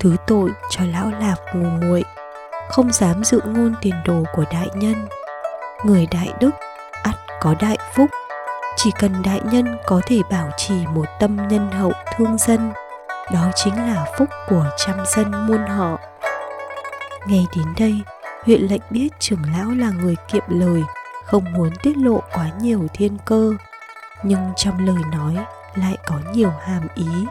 thứ 0.00 0.16
tội 0.26 0.50
cho 0.70 0.84
lão 0.84 1.10
lạp 1.20 1.38
ngu 1.54 1.68
muội 1.68 2.02
không 2.72 2.92
dám 2.92 3.24
dự 3.24 3.40
ngôn 3.44 3.74
tiền 3.80 3.94
đồ 4.06 4.22
của 4.32 4.44
đại 4.52 4.68
nhân. 4.74 4.94
Người 5.84 6.06
đại 6.10 6.32
đức, 6.40 6.50
ắt 7.02 7.14
có 7.40 7.54
đại 7.60 7.78
phúc. 7.94 8.10
Chỉ 8.76 8.90
cần 8.98 9.22
đại 9.24 9.40
nhân 9.52 9.76
có 9.86 10.00
thể 10.06 10.20
bảo 10.30 10.50
trì 10.56 10.86
một 10.86 11.04
tâm 11.20 11.48
nhân 11.48 11.72
hậu 11.72 11.92
thương 12.16 12.38
dân, 12.38 12.72
đó 13.32 13.50
chính 13.54 13.74
là 13.74 14.06
phúc 14.18 14.28
của 14.48 14.66
trăm 14.76 14.96
dân 15.06 15.46
muôn 15.46 15.66
họ. 15.66 15.98
Nghe 17.26 17.44
đến 17.56 17.66
đây, 17.78 17.94
huyện 18.44 18.60
lệnh 18.60 18.82
biết 18.90 19.08
trưởng 19.18 19.42
lão 19.56 19.70
là 19.70 19.90
người 19.90 20.16
kiệm 20.32 20.42
lời, 20.48 20.82
không 21.24 21.52
muốn 21.52 21.70
tiết 21.82 21.96
lộ 21.96 22.22
quá 22.32 22.46
nhiều 22.60 22.86
thiên 22.94 23.18
cơ. 23.24 23.52
Nhưng 24.22 24.52
trong 24.56 24.86
lời 24.86 25.02
nói 25.12 25.44
lại 25.74 25.96
có 26.06 26.14
nhiều 26.32 26.50
hàm 26.60 26.88
ý. 26.94 27.26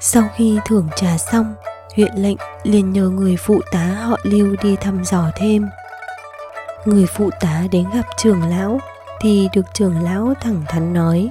Sau 0.00 0.24
khi 0.36 0.58
thưởng 0.64 0.88
trà 0.96 1.18
xong 1.18 1.54
huyện 1.96 2.12
lệnh 2.16 2.36
liền 2.62 2.92
nhờ 2.92 3.08
người 3.08 3.36
phụ 3.36 3.60
tá 3.72 3.84
họ 3.84 4.16
lưu 4.22 4.56
đi 4.62 4.76
thăm 4.76 5.04
dò 5.04 5.24
thêm. 5.36 5.68
Người 6.84 7.06
phụ 7.06 7.30
tá 7.40 7.62
đến 7.70 7.86
gặp 7.94 8.06
trưởng 8.16 8.42
lão 8.42 8.80
thì 9.20 9.48
được 9.54 9.66
trưởng 9.74 10.02
lão 10.02 10.32
thẳng 10.40 10.62
thắn 10.68 10.92
nói. 10.92 11.30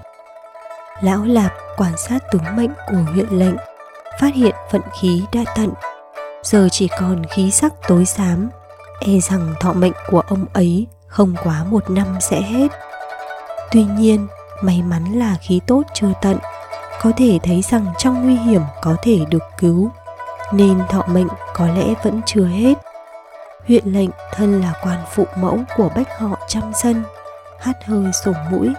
Lão 1.01 1.25
lạp 1.25 1.53
quan 1.77 1.97
sát 1.97 2.19
tướng 2.31 2.55
mệnh 2.55 2.71
của 2.87 2.97
huyện 3.13 3.27
lệnh, 3.29 3.55
phát 4.19 4.35
hiện 4.35 4.55
vận 4.71 4.81
khí 5.01 5.23
đã 5.33 5.41
tận. 5.55 5.69
Giờ 6.43 6.67
chỉ 6.71 6.87
còn 6.99 7.23
khí 7.25 7.51
sắc 7.51 7.73
tối 7.87 8.05
xám 8.05 8.49
e 8.99 9.19
rằng 9.19 9.53
thọ 9.59 9.73
mệnh 9.73 9.93
của 10.07 10.21
ông 10.27 10.45
ấy 10.53 10.87
không 11.07 11.35
quá 11.43 11.63
một 11.63 11.89
năm 11.89 12.17
sẽ 12.21 12.41
hết. 12.41 12.67
Tuy 13.71 13.83
nhiên, 13.83 14.27
may 14.61 14.81
mắn 14.81 15.19
là 15.19 15.37
khí 15.41 15.59
tốt 15.67 15.83
chưa 15.93 16.13
tận, 16.21 16.37
có 17.01 17.11
thể 17.17 17.39
thấy 17.43 17.61
rằng 17.61 17.85
trong 17.97 18.23
nguy 18.23 18.35
hiểm 18.35 18.61
có 18.81 18.95
thể 19.03 19.19
được 19.29 19.43
cứu 19.57 19.91
nên 20.53 20.79
thọ 20.89 21.03
mệnh 21.07 21.27
có 21.53 21.67
lẽ 21.67 21.93
vẫn 22.03 22.21
chưa 22.25 22.45
hết. 22.45 22.73
Huyện 23.67 23.85
lệnh 23.85 24.09
thân 24.33 24.61
là 24.61 24.73
quan 24.83 24.99
phụ 25.13 25.25
mẫu 25.35 25.59
của 25.77 25.89
bách 25.95 26.19
họ 26.19 26.39
trăm 26.47 26.71
dân, 26.83 27.03
hát 27.59 27.75
hơi 27.85 28.05
sổ 28.23 28.31
mũi 28.51 28.73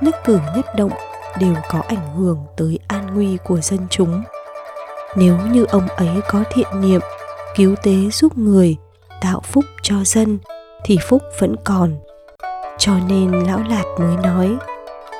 nhất 0.00 0.14
cử 0.24 0.38
nhất 0.56 0.66
động 0.76 0.92
đều 1.40 1.54
có 1.68 1.82
ảnh 1.88 2.16
hưởng 2.16 2.38
tới 2.56 2.78
an 2.88 3.14
nguy 3.14 3.38
của 3.44 3.60
dân 3.60 3.86
chúng. 3.90 4.22
Nếu 5.16 5.36
như 5.52 5.64
ông 5.64 5.88
ấy 5.88 6.20
có 6.28 6.44
thiện 6.50 6.66
niệm, 6.80 7.00
cứu 7.56 7.74
tế 7.82 7.94
giúp 8.12 8.38
người, 8.38 8.76
tạo 9.20 9.40
phúc 9.40 9.64
cho 9.82 9.94
dân, 10.04 10.38
thì 10.84 10.98
phúc 11.08 11.22
vẫn 11.38 11.56
còn. 11.64 11.98
Cho 12.78 12.92
nên 13.08 13.30
lão 13.30 13.58
lạt 13.68 13.84
mới 14.00 14.16
nói, 14.16 14.56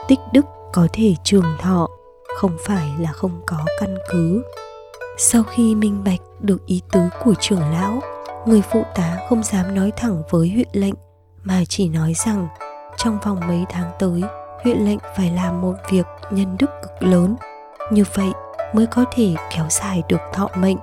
tích 0.09 0.21
đức 0.33 0.47
có 0.73 0.89
thể 0.93 1.15
trường 1.25 1.57
thọ, 1.61 1.89
không 2.37 2.57
phải 2.67 2.89
là 2.99 3.13
không 3.13 3.41
có 3.47 3.57
căn 3.81 3.99
cứ 4.11 4.43
sau 5.19 5.43
khi 5.43 5.75
minh 5.75 6.05
bạch 6.05 6.21
được 6.41 6.67
ý 6.67 6.83
tứ 6.93 7.01
của 7.25 7.35
trưởng 7.41 7.73
lão 7.73 8.01
người 8.47 8.63
phụ 8.73 8.83
tá 8.95 9.19
không 9.29 9.43
dám 9.43 9.75
nói 9.75 9.93
thẳng 9.97 10.23
với 10.31 10.49
huyện 10.49 10.69
lệnh 10.73 10.95
mà 11.45 11.63
chỉ 11.69 11.89
nói 11.89 12.13
rằng 12.27 12.49
trong 12.97 13.19
vòng 13.25 13.41
mấy 13.49 13.65
tháng 13.69 13.91
tới 13.99 14.23
huyện 14.65 14.79
lệnh 14.79 14.99
phải 15.17 15.31
làm 15.31 15.61
một 15.61 15.75
việc 15.91 16.07
nhân 16.31 16.57
đức 16.59 16.71
cực 16.83 17.03
lớn 17.03 17.37
như 17.91 18.05
vậy 18.15 18.33
mới 18.75 18.87
có 18.87 19.05
thể 19.13 19.35
kéo 19.57 19.67
dài 19.71 20.03
được 20.09 20.21
thọ 20.33 20.49
mệnh 20.57 20.77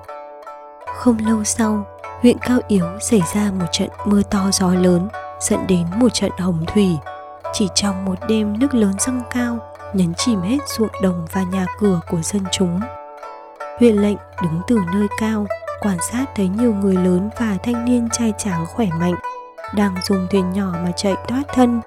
không 0.95 1.17
lâu 1.27 1.43
sau 1.43 1.85
huyện 2.21 2.37
Cao 2.39 2.59
Yếu 2.67 2.85
xảy 2.99 3.21
ra 3.33 3.51
một 3.51 3.65
trận 3.71 3.89
mưa 4.05 4.21
to 4.23 4.49
gió 4.53 4.73
lớn 4.73 5.07
dẫn 5.39 5.67
đến 5.67 5.85
một 5.95 6.13
trận 6.13 6.31
hồng 6.37 6.65
thủy. 6.67 6.89
Chỉ 7.53 7.67
trong 7.75 8.05
một 8.05 8.15
đêm 8.27 8.59
nước 8.59 8.73
lớn 8.73 8.93
dâng 8.99 9.21
cao, 9.31 9.57
nhấn 9.93 10.13
chìm 10.13 10.41
hết 10.41 10.57
ruộng 10.77 11.01
đồng 11.01 11.25
và 11.31 11.43
nhà 11.43 11.65
cửa 11.79 11.99
của 12.09 12.21
dân 12.21 12.43
chúng. 12.51 12.79
Huyện 13.79 13.95
lệnh 13.95 14.17
đứng 14.43 14.61
từ 14.67 14.79
nơi 14.93 15.07
cao, 15.19 15.45
quan 15.81 15.97
sát 16.11 16.25
thấy 16.35 16.47
nhiều 16.47 16.73
người 16.73 16.95
lớn 16.95 17.29
và 17.39 17.57
thanh 17.63 17.85
niên 17.85 18.07
trai 18.11 18.33
tráng 18.37 18.65
khỏe 18.65 18.87
mạnh, 18.99 19.15
đang 19.75 19.95
dùng 20.03 20.27
thuyền 20.31 20.51
nhỏ 20.51 20.71
mà 20.83 20.91
chạy 20.95 21.15
thoát 21.27 21.43
thân. 21.53 21.81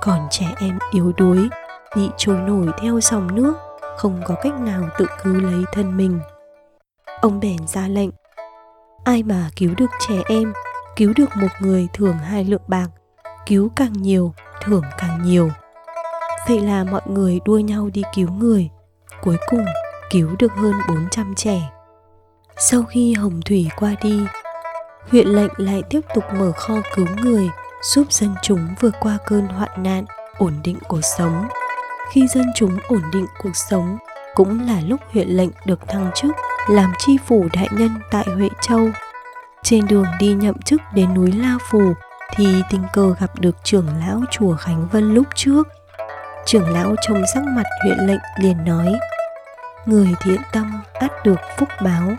Còn 0.00 0.28
trẻ 0.30 0.46
em 0.60 0.78
yếu 0.92 1.12
đuối, 1.16 1.48
bị 1.96 2.08
trôi 2.16 2.36
nổi 2.36 2.66
theo 2.82 3.00
dòng 3.00 3.34
nước, 3.34 3.54
không 3.96 4.20
có 4.26 4.34
cách 4.42 4.60
nào 4.60 4.82
tự 4.98 5.06
cứu 5.22 5.34
lấy 5.34 5.64
thân 5.72 5.96
mình. 5.96 6.20
Ông 7.20 7.40
bèn 7.40 7.66
ra 7.66 7.88
lệnh 7.88 8.10
ai 9.04 9.22
mà 9.22 9.50
cứu 9.56 9.74
được 9.76 9.90
trẻ 10.08 10.22
em 10.26 10.52
cứu 10.96 11.12
được 11.16 11.30
một 11.36 11.48
người 11.60 11.88
thưởng 11.92 12.18
hai 12.18 12.44
lượng 12.44 12.62
bạc 12.68 12.88
cứu 13.46 13.70
càng 13.76 13.92
nhiều 13.92 14.32
thưởng 14.64 14.84
càng 14.98 15.22
nhiều 15.22 15.50
vậy 16.48 16.60
là 16.60 16.84
mọi 16.84 17.00
người 17.04 17.40
đua 17.44 17.58
nhau 17.58 17.90
đi 17.94 18.02
cứu 18.14 18.28
người 18.30 18.70
cuối 19.22 19.36
cùng 19.48 19.64
cứu 20.10 20.30
được 20.38 20.52
hơn 20.52 20.74
400 20.88 21.34
trẻ 21.34 21.70
sau 22.62 22.82
khi 22.82 23.14
hồng 23.14 23.40
thủy 23.44 23.68
qua 23.76 23.94
đi, 24.02 24.20
huyện 25.10 25.26
lệnh 25.26 25.52
lại 25.56 25.82
tiếp 25.90 26.00
tục 26.14 26.24
mở 26.38 26.52
kho 26.52 26.74
cứu 26.94 27.06
người, 27.22 27.48
giúp 27.82 28.12
dân 28.12 28.34
chúng 28.42 28.68
vượt 28.80 28.94
qua 29.00 29.18
cơn 29.26 29.46
hoạn 29.46 29.70
nạn, 29.82 30.04
ổn 30.38 30.54
định 30.64 30.78
cuộc 30.88 31.00
sống 31.18 31.48
khi 32.12 32.28
dân 32.28 32.46
chúng 32.54 32.78
ổn 32.88 33.02
định 33.12 33.26
cuộc 33.42 33.56
sống, 33.70 33.98
cũng 34.34 34.66
là 34.66 34.80
lúc 34.80 35.00
huyện 35.12 35.28
lệnh 35.28 35.50
được 35.66 35.88
thăng 35.88 36.10
chức 36.14 36.30
làm 36.68 36.92
chi 36.98 37.16
phủ 37.26 37.48
đại 37.52 37.68
nhân 37.72 37.90
tại 38.10 38.24
Huệ 38.36 38.48
Châu. 38.60 38.88
Trên 39.62 39.86
đường 39.86 40.06
đi 40.20 40.32
nhậm 40.32 40.62
chức 40.62 40.80
đến 40.94 41.14
núi 41.14 41.32
La 41.32 41.58
Phù 41.70 41.92
thì 42.36 42.62
tình 42.70 42.82
cờ 42.92 43.14
gặp 43.20 43.40
được 43.40 43.56
trưởng 43.64 43.86
lão 44.06 44.20
chùa 44.30 44.56
Khánh 44.56 44.88
Vân 44.92 45.14
lúc 45.14 45.26
trước. 45.34 45.68
Trưởng 46.46 46.68
lão 46.68 46.94
trông 47.08 47.22
sắc 47.34 47.42
mặt 47.44 47.64
huyện 47.84 47.98
lệnh 47.98 48.20
liền 48.40 48.64
nói 48.64 48.98
Người 49.86 50.14
thiện 50.20 50.40
tâm 50.52 50.82
ắt 50.92 51.12
được 51.24 51.40
phúc 51.58 51.68
báo, 51.82 52.12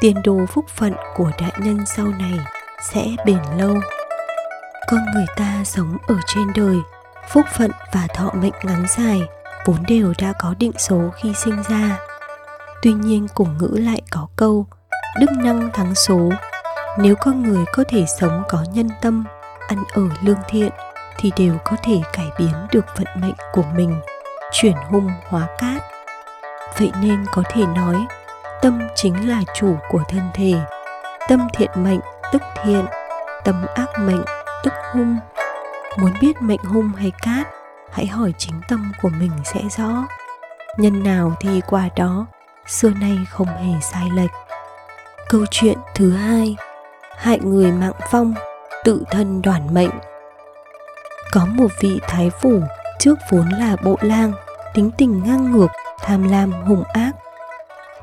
tiền 0.00 0.16
đồ 0.24 0.46
phúc 0.48 0.64
phận 0.68 0.94
của 1.16 1.30
đại 1.40 1.52
nhân 1.58 1.86
sau 1.86 2.06
này 2.06 2.38
sẽ 2.82 3.06
bền 3.26 3.40
lâu. 3.56 3.74
Con 4.88 5.00
người 5.14 5.26
ta 5.36 5.62
sống 5.64 5.96
ở 6.06 6.14
trên 6.26 6.52
đời, 6.54 6.76
phúc 7.28 7.46
phận 7.56 7.70
và 7.92 8.06
thọ 8.14 8.30
mệnh 8.34 8.52
ngắn 8.62 8.86
dài 8.88 9.20
vốn 9.64 9.76
đều 9.88 10.12
đã 10.18 10.32
có 10.38 10.54
định 10.58 10.72
số 10.78 11.00
khi 11.22 11.32
sinh 11.34 11.62
ra. 11.68 11.98
Tuy 12.82 12.92
nhiên 12.92 13.26
cổ 13.34 13.46
ngữ 13.60 13.76
lại 13.80 14.02
có 14.10 14.26
câu 14.36 14.66
đức 15.20 15.30
năng 15.36 15.70
thắng 15.72 15.94
số. 15.94 16.30
Nếu 16.98 17.14
con 17.20 17.42
người 17.42 17.64
có 17.72 17.84
thể 17.88 18.04
sống 18.20 18.42
có 18.48 18.64
nhân 18.72 18.88
tâm 19.02 19.24
ăn 19.68 19.84
ở 19.92 20.02
lương 20.22 20.40
thiện 20.48 20.70
thì 21.18 21.32
đều 21.36 21.56
có 21.64 21.76
thể 21.82 22.00
cải 22.12 22.26
biến 22.38 22.52
được 22.72 22.84
vận 22.96 23.06
mệnh 23.14 23.34
của 23.52 23.64
mình 23.76 24.00
chuyển 24.52 24.76
hung 24.90 25.10
hóa 25.28 25.46
cát 25.58 25.82
vậy 26.78 26.92
nên 27.02 27.24
có 27.32 27.42
thể 27.50 27.62
nói, 27.66 27.96
tâm 28.62 28.80
chính 28.94 29.28
là 29.28 29.42
chủ 29.54 29.76
của 29.90 30.02
thân 30.08 30.30
thể. 30.34 30.54
Tâm 31.28 31.48
thiện 31.52 31.70
mệnh 31.76 32.00
tức 32.32 32.42
thiện. 32.64 32.84
Tâm 33.44 33.66
ác 33.74 33.88
mệnh 33.98 34.24
tức 34.62 34.72
hung. 34.92 35.16
Muốn 35.98 36.12
biết 36.20 36.42
mệnh 36.42 36.64
hung 36.64 36.88
hay 36.88 37.12
cát, 37.22 37.46
hãy 37.92 38.06
hỏi 38.06 38.34
chính 38.38 38.60
tâm 38.68 38.92
của 39.02 39.08
mình 39.08 39.30
sẽ 39.44 39.60
rõ. 39.78 40.06
Nhân 40.76 41.02
nào 41.02 41.32
thì 41.40 41.60
quả 41.66 41.88
đó, 41.96 42.26
xưa 42.66 42.90
nay 42.90 43.18
không 43.30 43.46
hề 43.46 43.80
sai 43.80 44.10
lệch. 44.14 44.30
Câu 45.28 45.44
chuyện 45.50 45.78
thứ 45.94 46.10
hai, 46.10 46.56
hại 47.16 47.38
người 47.38 47.72
mạng 47.72 47.92
phong 48.10 48.34
tự 48.84 49.04
thân 49.10 49.42
đoản 49.42 49.74
mệnh. 49.74 49.90
Có 51.32 51.46
một 51.46 51.68
vị 51.80 52.00
thái 52.08 52.30
phủ 52.30 52.62
trước 52.98 53.14
vốn 53.30 53.48
là 53.48 53.76
bộ 53.84 53.96
lang, 54.00 54.32
tính 54.74 54.90
tình 54.98 55.22
ngang 55.24 55.52
ngược 55.52 55.68
tham 56.02 56.30
lam, 56.30 56.52
hung 56.52 56.84
ác. 56.92 57.12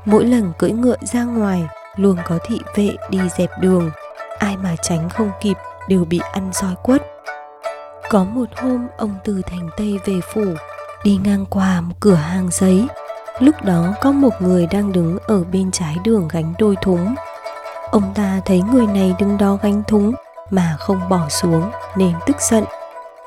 Mỗi 0.04 0.24
lần 0.24 0.52
cưỡi 0.58 0.70
ngựa 0.70 0.96
ra 1.00 1.24
ngoài 1.24 1.68
luôn 1.96 2.16
có 2.26 2.38
thị 2.44 2.60
vệ 2.74 2.96
đi 3.10 3.18
dẹp 3.38 3.50
đường, 3.60 3.90
ai 4.38 4.56
mà 4.56 4.76
tránh 4.82 5.08
không 5.08 5.30
kịp 5.40 5.56
đều 5.88 6.04
bị 6.04 6.20
ăn 6.32 6.50
roi 6.52 6.74
quất. 6.82 7.02
Có 8.10 8.24
một 8.24 8.48
hôm, 8.56 8.86
ông 8.96 9.14
từ 9.24 9.42
thành 9.46 9.68
tây 9.76 9.98
về 10.04 10.14
phủ, 10.32 10.44
đi 11.04 11.18
ngang 11.24 11.44
qua 11.50 11.80
một 11.80 11.94
cửa 12.00 12.14
hàng 12.14 12.48
giấy. 12.52 12.86
Lúc 13.38 13.54
đó 13.64 13.94
có 14.00 14.12
một 14.12 14.32
người 14.40 14.66
đang 14.66 14.92
đứng 14.92 15.18
ở 15.26 15.44
bên 15.52 15.70
trái 15.70 15.96
đường 16.04 16.28
gánh 16.28 16.54
đôi 16.58 16.76
thúng. 16.82 17.14
Ông 17.90 18.14
ta 18.14 18.40
thấy 18.44 18.62
người 18.72 18.86
này 18.86 19.14
đứng 19.18 19.38
đó 19.38 19.58
gánh 19.62 19.82
thúng 19.88 20.14
mà 20.50 20.76
không 20.78 21.08
bỏ 21.08 21.28
xuống, 21.28 21.70
nên 21.96 22.12
tức 22.26 22.36
giận, 22.40 22.64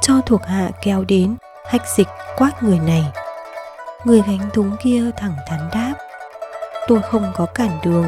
cho 0.02 0.14
thuộc 0.26 0.44
hạ 0.46 0.70
kéo 0.82 1.04
đến, 1.08 1.36
hách 1.66 1.90
dịch 1.98 2.08
quát 2.38 2.64
người 2.64 2.80
này 2.80 3.04
người 4.06 4.22
gánh 4.28 4.50
thúng 4.54 4.76
kia 4.84 5.12
thẳng 5.18 5.36
thắn 5.48 5.60
đáp, 5.74 5.94
tôi 6.88 7.02
không 7.02 7.32
có 7.36 7.46
cản 7.46 7.80
đường, 7.84 8.06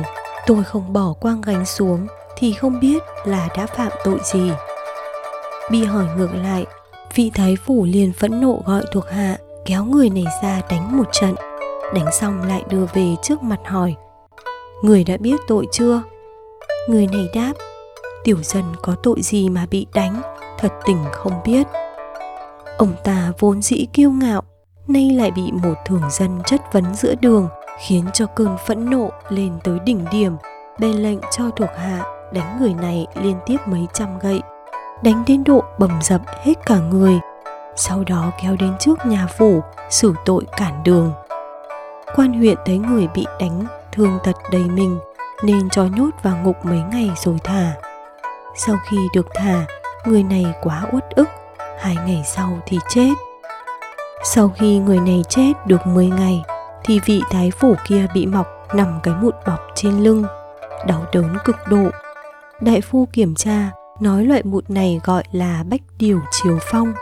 tôi 0.47 0.63
không 0.63 0.93
bỏ 0.93 1.13
quang 1.19 1.41
gánh 1.41 1.65
xuống 1.65 2.07
thì 2.37 2.53
không 2.53 2.79
biết 2.79 3.03
là 3.25 3.49
đã 3.57 3.65
phạm 3.65 3.91
tội 4.03 4.19
gì. 4.23 4.51
Bị 5.71 5.83
hỏi 5.83 6.05
ngược 6.17 6.35
lại, 6.43 6.65
vị 7.15 7.31
thái 7.33 7.55
phủ 7.65 7.85
liền 7.85 8.13
phẫn 8.13 8.41
nộ 8.41 8.61
gọi 8.65 8.83
thuộc 8.91 9.09
hạ, 9.09 9.37
kéo 9.65 9.85
người 9.85 10.09
này 10.09 10.25
ra 10.43 10.61
đánh 10.69 10.97
một 10.97 11.09
trận. 11.11 11.35
Đánh 11.93 12.11
xong 12.11 12.47
lại 12.47 12.63
đưa 12.69 12.85
về 12.93 13.15
trước 13.21 13.43
mặt 13.43 13.59
hỏi, 13.65 13.95
người 14.81 15.03
đã 15.03 15.17
biết 15.17 15.39
tội 15.47 15.67
chưa? 15.71 16.01
Người 16.89 17.07
này 17.07 17.27
đáp, 17.35 17.53
tiểu 18.23 18.37
dân 18.43 18.63
có 18.81 18.95
tội 19.03 19.21
gì 19.21 19.49
mà 19.49 19.65
bị 19.71 19.87
đánh, 19.93 20.21
thật 20.59 20.71
tình 20.85 21.03
không 21.11 21.33
biết. 21.45 21.67
Ông 22.77 22.93
ta 23.03 23.31
vốn 23.39 23.61
dĩ 23.61 23.87
kiêu 23.93 24.11
ngạo 24.11 24.43
nay 24.87 25.09
lại 25.09 25.31
bị 25.31 25.51
một 25.51 25.73
thường 25.85 26.01
dân 26.09 26.41
chất 26.45 26.61
vấn 26.73 26.95
giữa 26.95 27.15
đường, 27.21 27.47
khiến 27.87 28.05
cho 28.13 28.25
cơn 28.25 28.57
phẫn 28.67 28.89
nộ 28.89 29.09
lên 29.29 29.53
tới 29.63 29.79
đỉnh 29.79 30.05
điểm. 30.11 30.37
Bèn 30.79 30.91
lệnh 30.91 31.19
cho 31.31 31.49
thuộc 31.55 31.69
hạ 31.77 32.03
đánh 32.33 32.57
người 32.59 32.73
này 32.73 33.07
liên 33.15 33.37
tiếp 33.45 33.57
mấy 33.65 33.87
trăm 33.93 34.19
gậy, 34.19 34.41
đánh 35.03 35.23
đến 35.27 35.43
độ 35.43 35.63
bầm 35.79 35.99
dập 36.01 36.21
hết 36.43 36.53
cả 36.65 36.79
người, 36.79 37.19
sau 37.75 38.03
đó 38.07 38.31
kéo 38.41 38.55
đến 38.59 38.73
trước 38.79 39.05
nhà 39.05 39.27
phủ, 39.37 39.61
xử 39.89 40.13
tội 40.25 40.45
cản 40.57 40.83
đường. 40.83 41.11
Quan 42.15 42.33
huyện 42.33 42.57
thấy 42.65 42.77
người 42.77 43.07
bị 43.07 43.25
đánh 43.39 43.65
thương 43.91 44.19
tật 44.23 44.35
đầy 44.51 44.63
mình, 44.63 44.99
nên 45.43 45.69
cho 45.69 45.85
nhốt 45.85 46.09
vào 46.23 46.37
ngục 46.43 46.55
mấy 46.63 46.81
ngày 46.91 47.11
rồi 47.15 47.37
thả. 47.43 47.73
Sau 48.55 48.75
khi 48.89 48.97
được 49.15 49.27
thả, 49.33 49.65
người 50.05 50.23
này 50.23 50.45
quá 50.61 50.85
uất 50.91 51.09
ức, 51.09 51.27
hai 51.79 51.95
ngày 51.95 52.23
sau 52.25 52.49
thì 52.65 52.79
chết 52.89 53.13
sau 54.25 54.49
khi 54.49 54.79
người 54.79 54.99
này 54.99 55.21
chết 55.29 55.53
được 55.67 55.87
10 55.87 56.07
ngày, 56.07 56.43
thì 56.83 56.99
vị 57.05 57.21
thái 57.31 57.51
phủ 57.51 57.75
kia 57.87 58.07
bị 58.13 58.25
mọc 58.25 58.47
nằm 58.75 58.99
cái 59.03 59.13
mụn 59.21 59.33
bọc 59.47 59.59
trên 59.75 60.03
lưng, 60.03 60.23
đau 60.87 61.05
đớn 61.13 61.37
cực 61.45 61.55
độ. 61.69 61.89
Đại 62.61 62.81
phu 62.81 63.07
kiểm 63.13 63.35
tra, 63.35 63.71
nói 63.99 64.25
loại 64.25 64.43
mụn 64.43 64.63
này 64.67 64.99
gọi 65.03 65.23
là 65.31 65.63
bách 65.69 65.81
điều 65.97 66.21
chiếu 66.31 66.57
phong. 66.61 66.93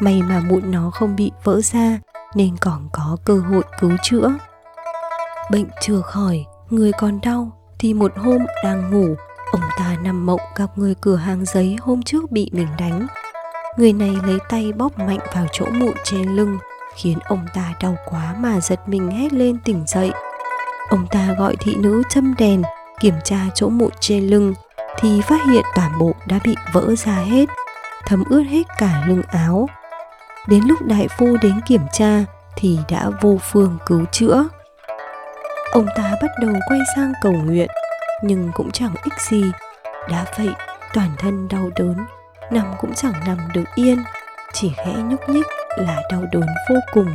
May 0.00 0.22
mà 0.22 0.40
mụn 0.40 0.70
nó 0.70 0.90
không 0.90 1.16
bị 1.16 1.32
vỡ 1.44 1.60
ra, 1.60 1.98
nên 2.34 2.56
còn 2.56 2.88
có 2.92 3.16
cơ 3.24 3.38
hội 3.38 3.62
cứu 3.80 3.92
chữa. 4.02 4.32
Bệnh 5.50 5.66
chưa 5.80 6.00
khỏi, 6.00 6.44
người 6.70 6.92
còn 6.92 7.18
đau, 7.22 7.50
thì 7.78 7.94
một 7.94 8.12
hôm 8.16 8.46
đang 8.64 8.90
ngủ, 8.90 9.14
ông 9.52 9.62
ta 9.78 9.96
nằm 10.02 10.26
mộng 10.26 10.40
gặp 10.56 10.78
người 10.78 10.94
cửa 11.00 11.16
hàng 11.16 11.44
giấy 11.44 11.76
hôm 11.80 12.02
trước 12.02 12.30
bị 12.32 12.50
mình 12.52 12.68
đánh 12.78 13.06
người 13.76 13.92
này 13.92 14.16
lấy 14.26 14.38
tay 14.48 14.72
bóp 14.72 14.98
mạnh 14.98 15.18
vào 15.34 15.46
chỗ 15.52 15.66
mụn 15.72 15.92
trên 16.04 16.36
lưng, 16.36 16.58
khiến 16.94 17.18
ông 17.24 17.46
ta 17.54 17.72
đau 17.80 17.96
quá 18.10 18.34
mà 18.38 18.60
giật 18.60 18.80
mình 18.88 19.10
hét 19.10 19.32
lên 19.32 19.58
tỉnh 19.64 19.84
dậy. 19.86 20.10
Ông 20.88 21.06
ta 21.10 21.34
gọi 21.38 21.56
thị 21.56 21.74
nữ 21.76 22.02
châm 22.10 22.34
đèn, 22.38 22.62
kiểm 23.00 23.14
tra 23.24 23.38
chỗ 23.54 23.68
mụn 23.68 23.90
trên 24.00 24.26
lưng, 24.26 24.54
thì 24.98 25.20
phát 25.20 25.40
hiện 25.50 25.62
toàn 25.74 25.98
bộ 25.98 26.12
đã 26.26 26.40
bị 26.44 26.54
vỡ 26.72 26.94
ra 26.96 27.14
hết, 27.14 27.48
thấm 28.06 28.24
ướt 28.30 28.42
hết 28.42 28.62
cả 28.78 29.04
lưng 29.06 29.22
áo. 29.28 29.68
Đến 30.46 30.62
lúc 30.66 30.78
đại 30.82 31.08
phu 31.18 31.36
đến 31.42 31.60
kiểm 31.66 31.82
tra, 31.92 32.24
thì 32.56 32.78
đã 32.90 33.10
vô 33.20 33.38
phương 33.42 33.78
cứu 33.86 34.04
chữa. 34.12 34.48
Ông 35.72 35.86
ta 35.96 36.14
bắt 36.22 36.30
đầu 36.40 36.52
quay 36.68 36.80
sang 36.96 37.12
cầu 37.22 37.32
nguyện, 37.32 37.68
nhưng 38.22 38.50
cũng 38.54 38.70
chẳng 38.70 38.94
ích 39.04 39.20
gì, 39.30 39.42
đã 40.10 40.24
vậy 40.38 40.50
toàn 40.94 41.10
thân 41.18 41.48
đau 41.48 41.70
đớn 41.76 41.96
nằm 42.52 42.72
cũng 42.80 42.94
chẳng 42.94 43.14
nằm 43.26 43.38
được 43.54 43.64
yên, 43.74 44.02
chỉ 44.52 44.72
khẽ 44.76 44.92
nhúc 44.92 45.28
nhích 45.28 45.46
là 45.76 46.02
đau 46.10 46.22
đớn 46.32 46.46
vô 46.70 46.76
cùng. 46.92 47.12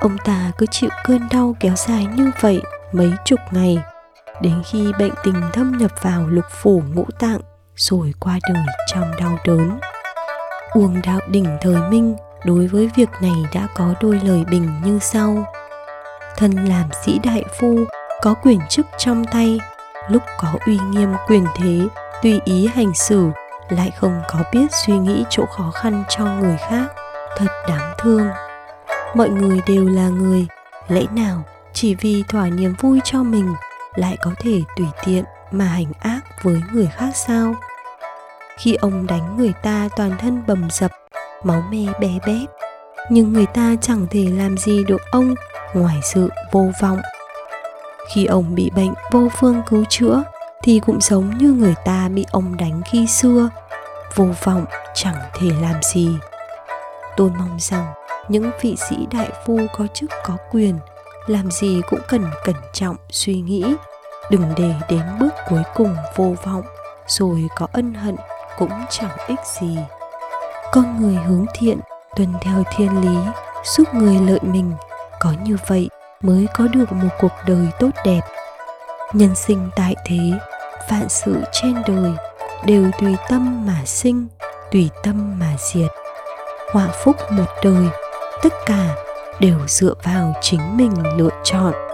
Ông 0.00 0.16
ta 0.24 0.52
cứ 0.58 0.66
chịu 0.66 0.90
cơn 1.04 1.28
đau 1.30 1.56
kéo 1.60 1.74
dài 1.76 2.06
như 2.16 2.30
vậy 2.40 2.62
mấy 2.92 3.10
chục 3.24 3.40
ngày, 3.50 3.78
đến 4.40 4.62
khi 4.66 4.92
bệnh 4.98 5.12
tình 5.24 5.40
thâm 5.52 5.78
nhập 5.78 5.90
vào 6.02 6.26
lục 6.28 6.44
phủ 6.50 6.82
ngũ 6.94 7.04
tạng, 7.18 7.40
rồi 7.76 8.14
qua 8.20 8.38
đời 8.48 8.64
trong 8.86 9.10
đau 9.18 9.38
đớn. 9.46 9.78
Uông 10.72 11.02
đạo 11.06 11.20
đỉnh 11.28 11.58
thời 11.60 11.76
minh 11.90 12.16
đối 12.44 12.66
với 12.66 12.90
việc 12.96 13.08
này 13.20 13.44
đã 13.54 13.66
có 13.76 13.94
đôi 14.00 14.20
lời 14.24 14.44
bình 14.50 14.70
như 14.84 14.98
sau. 15.02 15.44
Thân 16.36 16.50
làm 16.50 16.88
sĩ 17.04 17.20
đại 17.24 17.44
phu, 17.60 17.84
có 18.22 18.34
quyền 18.34 18.60
chức 18.68 18.86
trong 18.98 19.24
tay, 19.24 19.60
lúc 20.08 20.22
có 20.38 20.48
uy 20.66 20.78
nghiêm 20.90 21.08
quyền 21.26 21.44
thế, 21.56 21.80
tùy 22.22 22.40
ý 22.44 22.66
hành 22.74 22.94
xử 22.94 23.30
lại 23.68 23.90
không 23.96 24.20
có 24.28 24.38
biết 24.52 24.66
suy 24.86 24.98
nghĩ 24.98 25.24
chỗ 25.30 25.44
khó 25.46 25.70
khăn 25.70 26.04
cho 26.08 26.24
người 26.24 26.56
khác. 26.56 26.86
Thật 27.36 27.46
đáng 27.68 27.94
thương. 27.98 28.28
Mọi 29.14 29.28
người 29.28 29.60
đều 29.66 29.88
là 29.88 30.08
người. 30.08 30.46
Lẽ 30.88 31.02
nào 31.12 31.42
chỉ 31.72 31.94
vì 31.94 32.24
thỏa 32.28 32.48
niềm 32.48 32.74
vui 32.80 33.00
cho 33.04 33.22
mình 33.22 33.54
lại 33.94 34.16
có 34.22 34.30
thể 34.38 34.60
tùy 34.76 34.86
tiện 35.04 35.24
mà 35.50 35.64
hành 35.64 35.92
ác 36.00 36.20
với 36.42 36.60
người 36.72 36.88
khác 36.96 37.10
sao? 37.14 37.54
Khi 38.58 38.74
ông 38.74 39.06
đánh 39.06 39.36
người 39.36 39.52
ta, 39.62 39.88
toàn 39.96 40.10
thân 40.18 40.42
bầm 40.46 40.68
dập, 40.70 40.90
máu 41.44 41.62
me 41.70 41.92
bé 42.00 42.08
bét. 42.26 42.48
Nhưng 43.10 43.32
người 43.32 43.46
ta 43.46 43.74
chẳng 43.80 44.06
thể 44.10 44.26
làm 44.38 44.58
gì 44.58 44.84
được 44.84 45.00
ông 45.10 45.34
ngoài 45.74 46.00
sự 46.02 46.28
vô 46.52 46.70
vọng. 46.80 47.00
Khi 48.14 48.26
ông 48.26 48.54
bị 48.54 48.70
bệnh, 48.76 48.94
vô 49.12 49.28
phương 49.38 49.62
cứu 49.68 49.84
chữa 49.88 50.22
thì 50.64 50.80
cũng 50.86 51.00
giống 51.00 51.38
như 51.38 51.52
người 51.52 51.74
ta 51.84 52.08
bị 52.08 52.26
ông 52.30 52.56
đánh 52.56 52.82
khi 52.92 53.06
xưa, 53.06 53.50
vô 54.14 54.26
vọng, 54.44 54.64
chẳng 54.94 55.16
thể 55.34 55.46
làm 55.62 55.82
gì. 55.82 56.08
Tôi 57.16 57.30
mong 57.38 57.56
rằng 57.60 57.86
những 58.28 58.50
vị 58.60 58.76
sĩ 58.88 58.96
đại 59.10 59.30
phu 59.46 59.58
có 59.78 59.86
chức 59.94 60.10
có 60.24 60.36
quyền, 60.52 60.78
làm 61.26 61.50
gì 61.50 61.80
cũng 61.90 62.00
cần 62.08 62.24
cẩn 62.44 62.54
trọng 62.72 62.96
suy 63.10 63.34
nghĩ, 63.34 63.64
đừng 64.30 64.52
để 64.56 64.74
đến 64.88 65.02
bước 65.20 65.34
cuối 65.48 65.62
cùng 65.74 65.96
vô 66.16 66.34
vọng, 66.44 66.62
rồi 67.06 67.48
có 67.56 67.66
ân 67.72 67.94
hận 67.94 68.16
cũng 68.58 68.72
chẳng 68.90 69.16
ích 69.26 69.40
gì. 69.60 69.78
Con 70.72 71.00
người 71.00 71.14
hướng 71.14 71.46
thiện, 71.54 71.80
tuân 72.16 72.32
theo 72.42 72.62
thiên 72.76 73.00
lý, 73.00 73.18
giúp 73.64 73.94
người 73.94 74.14
lợi 74.14 74.40
mình, 74.42 74.72
có 75.20 75.32
như 75.44 75.56
vậy 75.66 75.90
mới 76.22 76.46
có 76.54 76.66
được 76.66 76.92
một 76.92 77.08
cuộc 77.20 77.32
đời 77.46 77.66
tốt 77.78 77.90
đẹp. 78.04 78.20
Nhân 79.12 79.34
sinh 79.34 79.70
tại 79.76 79.94
thế 80.06 80.38
vạn 80.90 81.08
sự 81.08 81.36
trên 81.52 81.74
đời 81.86 82.12
đều 82.66 82.90
tùy 83.00 83.16
tâm 83.28 83.66
mà 83.66 83.76
sinh, 83.84 84.26
tùy 84.72 84.90
tâm 85.02 85.38
mà 85.40 85.56
diệt. 85.58 85.90
Họa 86.72 86.88
phúc 87.04 87.16
một 87.30 87.46
đời, 87.62 87.86
tất 88.42 88.52
cả 88.66 88.94
đều 89.40 89.58
dựa 89.68 89.94
vào 90.02 90.34
chính 90.40 90.76
mình 90.76 90.92
lựa 91.16 91.42
chọn. 91.44 91.93